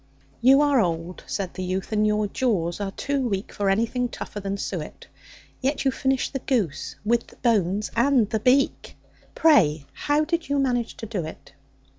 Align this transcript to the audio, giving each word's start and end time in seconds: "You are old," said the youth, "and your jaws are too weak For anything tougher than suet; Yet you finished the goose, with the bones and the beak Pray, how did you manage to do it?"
"You 0.41 0.61
are 0.61 0.79
old," 0.79 1.23
said 1.27 1.53
the 1.53 1.63
youth, 1.63 1.91
"and 1.91 2.07
your 2.07 2.25
jaws 2.25 2.79
are 2.81 2.89
too 2.93 3.21
weak 3.29 3.51
For 3.51 3.69
anything 3.69 4.09
tougher 4.09 4.39
than 4.39 4.57
suet; 4.57 5.05
Yet 5.61 5.85
you 5.85 5.91
finished 5.91 6.33
the 6.33 6.39
goose, 6.39 6.95
with 7.05 7.27
the 7.27 7.35
bones 7.35 7.91
and 7.95 8.27
the 8.27 8.39
beak 8.39 8.97
Pray, 9.35 9.85
how 9.93 10.25
did 10.25 10.49
you 10.49 10.57
manage 10.57 10.97
to 10.97 11.05
do 11.05 11.23
it?" 11.23 11.53